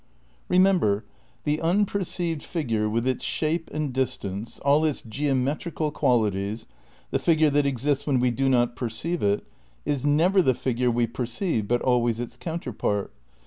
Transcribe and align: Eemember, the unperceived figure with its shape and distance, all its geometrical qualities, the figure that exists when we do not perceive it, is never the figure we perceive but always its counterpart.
Eemember, 0.49 1.03
the 1.43 1.61
unperceived 1.61 2.41
figure 2.41 2.89
with 2.89 3.07
its 3.07 3.23
shape 3.23 3.69
and 3.71 3.93
distance, 3.93 4.57
all 4.61 4.83
its 4.83 5.03
geometrical 5.03 5.91
qualities, 5.91 6.65
the 7.11 7.19
figure 7.19 7.51
that 7.51 7.67
exists 7.67 8.07
when 8.07 8.17
we 8.19 8.31
do 8.31 8.49
not 8.49 8.75
perceive 8.75 9.21
it, 9.21 9.45
is 9.85 10.03
never 10.03 10.41
the 10.41 10.55
figure 10.55 10.89
we 10.89 11.05
perceive 11.05 11.67
but 11.67 11.83
always 11.83 12.19
its 12.19 12.35
counterpart. 12.35 13.11